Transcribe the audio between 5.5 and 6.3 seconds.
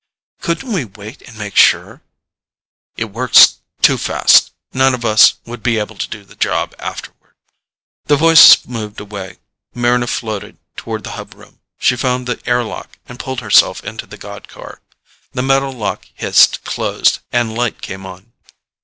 be able to do